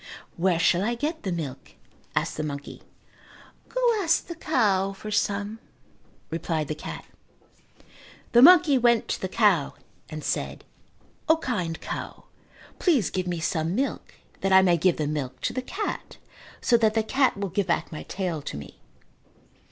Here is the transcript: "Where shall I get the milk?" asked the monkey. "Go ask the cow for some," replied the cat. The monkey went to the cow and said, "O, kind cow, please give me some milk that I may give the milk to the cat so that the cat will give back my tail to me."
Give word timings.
"Where 0.35 0.57
shall 0.57 0.81
I 0.83 0.95
get 0.95 1.21
the 1.21 1.31
milk?" 1.31 1.73
asked 2.15 2.35
the 2.35 2.41
monkey. 2.43 2.81
"Go 3.69 3.79
ask 4.01 4.25
the 4.25 4.33
cow 4.35 4.93
for 4.93 5.11
some," 5.11 5.59
replied 6.31 6.69
the 6.69 6.73
cat. 6.73 7.05
The 8.31 8.41
monkey 8.41 8.79
went 8.79 9.07
to 9.09 9.21
the 9.21 9.27
cow 9.29 9.75
and 10.09 10.23
said, 10.23 10.63
"O, 11.29 11.37
kind 11.37 11.79
cow, 11.79 12.23
please 12.79 13.11
give 13.11 13.27
me 13.27 13.39
some 13.39 13.75
milk 13.75 14.15
that 14.39 14.51
I 14.51 14.63
may 14.63 14.75
give 14.75 14.97
the 14.97 15.05
milk 15.05 15.39
to 15.41 15.53
the 15.53 15.61
cat 15.61 16.17
so 16.61 16.77
that 16.77 16.95
the 16.95 17.03
cat 17.03 17.37
will 17.37 17.49
give 17.49 17.67
back 17.67 17.91
my 17.91 18.01
tail 18.01 18.41
to 18.41 18.57
me." 18.57 18.81